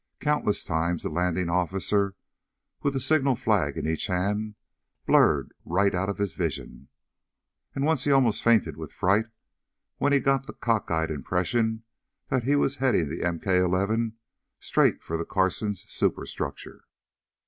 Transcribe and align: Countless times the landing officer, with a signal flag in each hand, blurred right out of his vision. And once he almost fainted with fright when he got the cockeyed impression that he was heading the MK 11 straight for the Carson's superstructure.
Countless 0.19 0.63
times 0.65 1.03
the 1.03 1.09
landing 1.11 1.47
officer, 1.47 2.15
with 2.81 2.95
a 2.95 2.99
signal 2.99 3.35
flag 3.35 3.77
in 3.77 3.87
each 3.87 4.07
hand, 4.07 4.55
blurred 5.05 5.53
right 5.63 5.93
out 5.93 6.09
of 6.09 6.17
his 6.17 6.33
vision. 6.33 6.87
And 7.75 7.85
once 7.85 8.05
he 8.05 8.11
almost 8.11 8.41
fainted 8.41 8.77
with 8.77 8.91
fright 8.91 9.27
when 9.97 10.11
he 10.11 10.19
got 10.19 10.47
the 10.47 10.53
cockeyed 10.53 11.11
impression 11.11 11.83
that 12.29 12.45
he 12.45 12.55
was 12.55 12.77
heading 12.77 13.09
the 13.11 13.19
MK 13.19 13.45
11 13.63 14.17
straight 14.59 15.03
for 15.03 15.17
the 15.17 15.23
Carson's 15.25 15.83
superstructure. 15.87 16.85